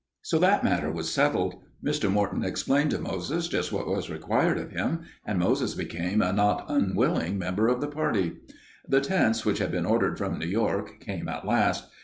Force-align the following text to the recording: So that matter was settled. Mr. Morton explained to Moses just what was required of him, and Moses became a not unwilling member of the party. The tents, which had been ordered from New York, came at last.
So 0.23 0.39
that 0.39 0.63
matter 0.63 0.89
was 0.91 1.11
settled. 1.11 1.57
Mr. 1.85 2.11
Morton 2.11 2.43
explained 2.43 2.89
to 2.89 2.97
Moses 2.97 3.47
just 3.47 3.71
what 3.71 3.85
was 3.85 4.09
required 4.09 4.57
of 4.57 4.71
him, 4.71 5.01
and 5.27 5.37
Moses 5.37 5.75
became 5.75 6.23
a 6.23 6.33
not 6.33 6.65
unwilling 6.67 7.37
member 7.37 7.67
of 7.67 7.81
the 7.81 7.87
party. 7.87 8.37
The 8.87 8.99
tents, 8.99 9.45
which 9.45 9.59
had 9.59 9.71
been 9.71 9.85
ordered 9.85 10.17
from 10.17 10.39
New 10.39 10.47
York, 10.47 10.99
came 11.01 11.27
at 11.29 11.45
last. 11.45 11.83